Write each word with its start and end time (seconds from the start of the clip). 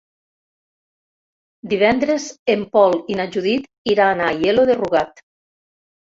Divendres 1.73 2.25
en 2.55 2.65
Pol 2.77 2.97
i 3.13 3.19
na 3.21 3.27
Judit 3.37 3.69
iran 3.93 4.27
a 4.27 4.27
Aielo 4.33 4.67
de 4.73 4.81
Rugat. 4.83 5.25